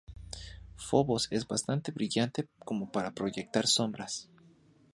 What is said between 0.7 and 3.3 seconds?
Fobos es bastante brillante como para